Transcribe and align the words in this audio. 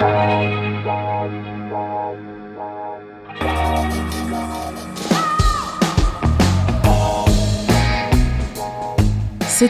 C'est 0.00 0.06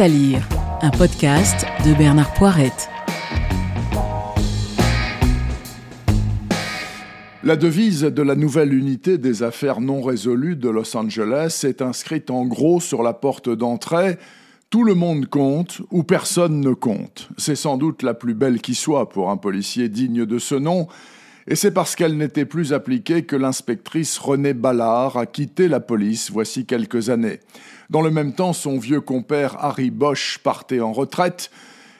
à 0.00 0.08
lire, 0.08 0.48
un 0.80 0.90
podcast 0.90 1.66
de 1.84 1.92
Bernard 1.92 2.32
Poirette. 2.32 2.88
La 7.42 7.56
devise 7.56 8.00
de 8.00 8.22
la 8.22 8.34
nouvelle 8.34 8.72
unité 8.72 9.18
des 9.18 9.42
affaires 9.42 9.82
non 9.82 10.00
résolues 10.00 10.56
de 10.56 10.70
Los 10.70 10.96
Angeles 10.96 11.66
est 11.68 11.82
inscrite 11.82 12.30
en 12.30 12.46
gros 12.46 12.80
sur 12.80 13.02
la 13.02 13.12
porte 13.12 13.50
d'entrée 13.50 14.16
Tout 14.74 14.82
le 14.82 14.94
monde 14.94 15.26
compte 15.26 15.82
ou 15.92 16.02
personne 16.02 16.60
ne 16.60 16.72
compte. 16.72 17.28
C'est 17.38 17.54
sans 17.54 17.76
doute 17.76 18.02
la 18.02 18.12
plus 18.12 18.34
belle 18.34 18.60
qui 18.60 18.74
soit 18.74 19.08
pour 19.08 19.30
un 19.30 19.36
policier 19.36 19.88
digne 19.88 20.26
de 20.26 20.40
ce 20.40 20.56
nom, 20.56 20.88
et 21.46 21.54
c'est 21.54 21.70
parce 21.70 21.94
qu'elle 21.94 22.16
n'était 22.16 22.44
plus 22.44 22.72
appliquée 22.72 23.22
que 23.22 23.36
l'inspectrice 23.36 24.18
Renée 24.18 24.52
Ballard 24.52 25.16
a 25.16 25.26
quitté 25.26 25.68
la 25.68 25.78
police 25.78 26.32
voici 26.32 26.66
quelques 26.66 27.08
années. 27.08 27.38
Dans 27.88 28.02
le 28.02 28.10
même 28.10 28.32
temps, 28.32 28.52
son 28.52 28.76
vieux 28.76 29.00
compère 29.00 29.56
Harry 29.60 29.92
Bosch 29.92 30.40
partait 30.42 30.80
en 30.80 30.92
retraite, 30.92 31.52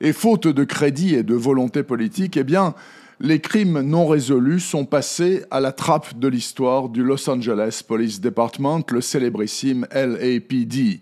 et 0.00 0.12
faute 0.12 0.48
de 0.48 0.64
crédit 0.64 1.14
et 1.14 1.22
de 1.22 1.36
volonté 1.36 1.84
politique, 1.84 2.36
eh 2.36 2.42
bien, 2.42 2.74
les 3.20 3.38
crimes 3.38 3.80
non 3.80 4.08
résolus 4.08 4.58
sont 4.58 4.86
passés 4.86 5.44
à 5.52 5.60
la 5.60 5.70
trappe 5.70 6.18
de 6.18 6.26
l'histoire 6.26 6.88
du 6.88 7.04
Los 7.04 7.30
Angeles 7.30 7.84
Police 7.86 8.20
Department, 8.20 8.82
le 8.90 9.02
célébrissime 9.02 9.86
LAPD. 9.94 11.00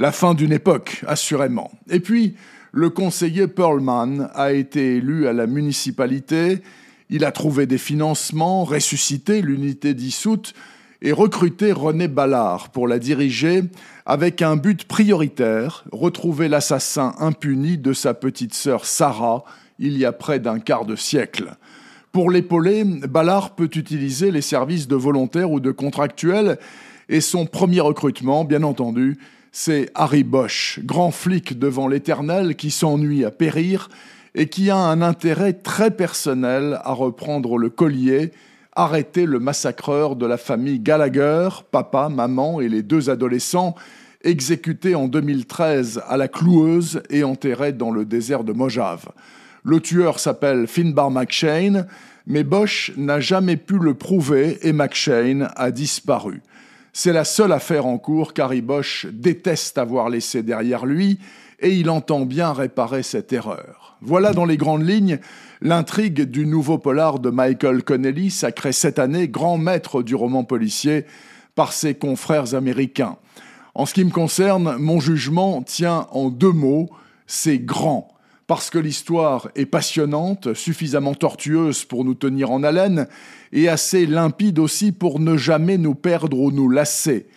La 0.00 0.12
fin 0.12 0.34
d'une 0.34 0.52
époque, 0.52 1.02
assurément. 1.08 1.72
Et 1.90 1.98
puis, 1.98 2.36
le 2.70 2.88
conseiller 2.88 3.48
Perlman 3.48 4.30
a 4.32 4.52
été 4.52 4.98
élu 4.98 5.26
à 5.26 5.32
la 5.32 5.48
municipalité, 5.48 6.62
il 7.10 7.24
a 7.24 7.32
trouvé 7.32 7.66
des 7.66 7.78
financements, 7.78 8.62
ressuscité 8.62 9.42
l'unité 9.42 9.94
dissoute 9.94 10.54
et 11.02 11.10
recruté 11.10 11.72
René 11.72 12.06
Ballard 12.06 12.68
pour 12.68 12.86
la 12.86 13.00
diriger 13.00 13.64
avec 14.06 14.40
un 14.40 14.54
but 14.54 14.84
prioritaire, 14.84 15.84
retrouver 15.90 16.48
l'assassin 16.48 17.14
impuni 17.18 17.76
de 17.76 17.92
sa 17.92 18.14
petite 18.14 18.54
sœur 18.54 18.84
Sarah 18.84 19.42
il 19.80 19.98
y 19.98 20.04
a 20.04 20.12
près 20.12 20.38
d'un 20.38 20.60
quart 20.60 20.84
de 20.84 20.94
siècle. 20.94 21.56
Pour 22.12 22.30
l'épauler, 22.30 22.84
Ballard 22.84 23.56
peut 23.56 23.70
utiliser 23.74 24.30
les 24.30 24.42
services 24.42 24.86
de 24.86 24.96
volontaires 24.96 25.50
ou 25.50 25.58
de 25.58 25.72
contractuels 25.72 26.56
et 27.08 27.20
son 27.20 27.46
premier 27.46 27.80
recrutement, 27.80 28.44
bien 28.44 28.62
entendu, 28.62 29.18
c'est 29.52 29.90
Harry 29.94 30.24
Bosch, 30.24 30.80
grand 30.84 31.10
flic 31.10 31.58
devant 31.58 31.88
l'éternel 31.88 32.56
qui 32.56 32.70
s'ennuie 32.70 33.24
à 33.24 33.30
périr 33.30 33.88
et 34.34 34.48
qui 34.48 34.70
a 34.70 34.76
un 34.76 35.02
intérêt 35.02 35.52
très 35.52 35.90
personnel 35.90 36.78
à 36.84 36.92
reprendre 36.92 37.58
le 37.58 37.70
collier, 37.70 38.32
arrêter 38.76 39.26
le 39.26 39.40
massacreur 39.40 40.16
de 40.16 40.26
la 40.26 40.36
famille 40.36 40.78
Gallagher, 40.78 41.48
papa, 41.70 42.08
maman 42.08 42.60
et 42.60 42.68
les 42.68 42.82
deux 42.82 43.10
adolescents, 43.10 43.74
exécutés 44.22 44.94
en 44.94 45.08
2013 45.08 46.02
à 46.06 46.16
la 46.16 46.28
cloueuse 46.28 47.02
et 47.10 47.24
enterrés 47.24 47.72
dans 47.72 47.90
le 47.90 48.04
désert 48.04 48.44
de 48.44 48.52
Mojave. 48.52 49.08
Le 49.64 49.80
tueur 49.80 50.20
s'appelle 50.20 50.66
Finbar 50.66 51.10
McShane, 51.10 51.86
mais 52.26 52.44
Bosch 52.44 52.92
n'a 52.96 53.20
jamais 53.20 53.56
pu 53.56 53.78
le 53.78 53.94
prouver 53.94 54.58
et 54.62 54.72
McShane 54.72 55.48
a 55.56 55.70
disparu. 55.70 56.42
C'est 57.00 57.12
la 57.12 57.24
seule 57.24 57.52
affaire 57.52 57.86
en 57.86 57.96
cours 57.96 58.34
qu'Harry 58.34 58.60
déteste 59.12 59.78
avoir 59.78 60.08
laissée 60.08 60.42
derrière 60.42 60.84
lui 60.84 61.20
et 61.60 61.72
il 61.72 61.90
entend 61.90 62.26
bien 62.26 62.52
réparer 62.52 63.04
cette 63.04 63.32
erreur. 63.32 63.96
Voilà 64.00 64.32
dans 64.32 64.44
les 64.44 64.56
grandes 64.56 64.84
lignes 64.84 65.20
l'intrigue 65.60 66.22
du 66.22 66.44
nouveau 66.44 66.76
polar 66.76 67.20
de 67.20 67.30
Michael 67.30 67.84
Connelly, 67.84 68.32
sacré 68.32 68.72
cette 68.72 68.98
année 68.98 69.28
grand 69.28 69.58
maître 69.58 70.02
du 70.02 70.16
roman 70.16 70.42
policier 70.42 71.04
par 71.54 71.72
ses 71.72 71.94
confrères 71.94 72.54
américains. 72.54 73.16
En 73.76 73.86
ce 73.86 73.94
qui 73.94 74.04
me 74.04 74.10
concerne, 74.10 74.76
mon 74.78 74.98
jugement 74.98 75.62
tient 75.62 76.08
en 76.10 76.30
deux 76.30 76.50
mots, 76.50 76.90
c'est 77.28 77.60
grand 77.60 78.08
parce 78.48 78.70
que 78.70 78.78
l'histoire 78.78 79.48
est 79.54 79.66
passionnante, 79.66 80.54
suffisamment 80.54 81.14
tortueuse 81.14 81.84
pour 81.84 82.04
nous 82.04 82.14
tenir 82.14 82.50
en 82.50 82.64
haleine, 82.64 83.06
et 83.52 83.68
assez 83.68 84.06
limpide 84.06 84.58
aussi 84.58 84.90
pour 84.90 85.20
ne 85.20 85.36
jamais 85.36 85.78
nous 85.78 85.94
perdre 85.94 86.40
ou 86.40 86.50
nous 86.50 86.68
lasser 86.68 87.28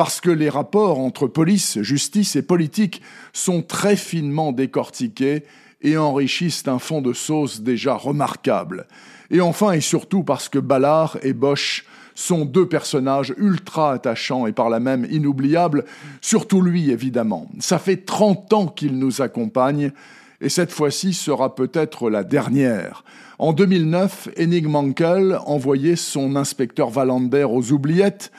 parce 0.00 0.22
que 0.22 0.30
les 0.30 0.48
rapports 0.48 0.98
entre 0.98 1.26
police, 1.26 1.82
justice 1.82 2.34
et 2.34 2.40
politique 2.40 3.02
sont 3.34 3.60
très 3.60 3.96
finement 3.96 4.50
décortiqués 4.50 5.44
et 5.82 5.98
enrichissent 5.98 6.66
un 6.68 6.78
fond 6.78 7.02
de 7.02 7.12
sauce 7.12 7.60
déjà 7.60 7.96
remarquable. 7.96 8.86
Et 9.30 9.42
enfin 9.42 9.72
et 9.72 9.82
surtout 9.82 10.22
parce 10.22 10.48
que 10.48 10.58
Ballard 10.58 11.18
et 11.22 11.34
Bosch 11.34 11.84
sont 12.14 12.46
deux 12.46 12.66
personnages 12.66 13.34
ultra 13.36 13.92
attachants 13.92 14.46
et 14.46 14.52
par 14.52 14.70
là 14.70 14.80
même 14.80 15.06
inoubliables, 15.10 15.84
surtout 16.22 16.62
lui 16.62 16.90
évidemment. 16.90 17.50
Ça 17.58 17.78
fait 17.78 17.98
30 17.98 18.52
ans 18.54 18.66
qu'il 18.68 18.98
nous 18.98 19.20
accompagne, 19.20 19.92
et 20.40 20.48
cette 20.48 20.72
fois-ci 20.72 21.12
sera 21.12 21.54
peut-être 21.54 22.10
la 22.10 22.24
dernière. 22.24 23.04
En 23.38 23.52
2009, 23.52 24.28
Enig 24.38 24.66
Mankel 24.66 25.38
envoyait 25.46 25.96
son 25.96 26.36
inspecteur 26.36 26.90
Valander 26.90 27.44
aux 27.44 27.72
oubliettes, 27.72 28.32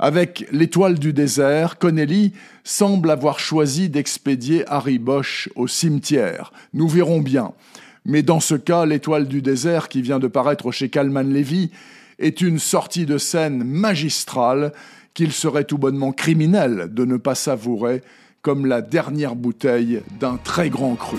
avec 0.00 0.46
l'étoile 0.52 0.98
du 0.98 1.12
désert, 1.12 1.78
Connelly 1.78 2.32
semble 2.62 3.10
avoir 3.10 3.40
choisi 3.40 3.88
d'expédier 3.88 4.64
Harry 4.68 4.98
Bosch 4.98 5.48
au 5.56 5.66
cimetière. 5.66 6.52
Nous 6.72 6.86
verrons 6.86 7.20
bien. 7.20 7.52
Mais 8.04 8.22
dans 8.22 8.38
ce 8.38 8.54
cas, 8.54 8.86
l'étoile 8.86 9.26
du 9.26 9.42
désert 9.42 9.88
qui 9.88 10.00
vient 10.00 10.20
de 10.20 10.28
paraître 10.28 10.70
chez 10.70 10.88
Calman 10.88 11.22
Levy 11.22 11.70
est 12.20 12.40
une 12.40 12.60
sortie 12.60 13.06
de 13.06 13.18
scène 13.18 13.64
magistrale 13.64 14.72
qu'il 15.14 15.32
serait 15.32 15.64
tout 15.64 15.78
bonnement 15.78 16.12
criminel 16.12 16.88
de 16.92 17.04
ne 17.04 17.16
pas 17.16 17.34
savourer 17.34 18.02
comme 18.40 18.66
la 18.66 18.82
dernière 18.82 19.34
bouteille 19.34 20.02
d'un 20.20 20.36
très 20.36 20.70
grand 20.70 20.94
cru. 20.94 21.18